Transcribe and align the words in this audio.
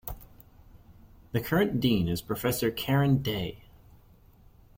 The 1.31 1.39
current 1.39 1.79
Dean 1.79 2.07
is 2.07 2.23
Professor 2.23 2.71
Karen 2.71 3.21
Day. 3.21 3.65